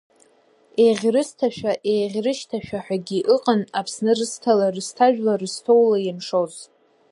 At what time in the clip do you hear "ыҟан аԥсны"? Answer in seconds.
3.35-4.11